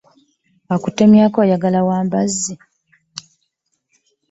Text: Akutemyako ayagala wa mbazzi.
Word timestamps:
Akutemyako 0.75 1.37
ayagala 1.45 1.79
wa 1.87 1.99
mbazzi. 2.05 2.53